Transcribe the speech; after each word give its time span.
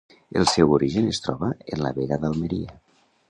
El 0.39 0.47
seu 0.51 0.71
origen 0.77 1.11
es 1.11 1.19
troba 1.27 1.51
en 1.77 1.85
la 1.87 1.93
Vega 1.99 2.19
d'Almeria. 2.25 2.77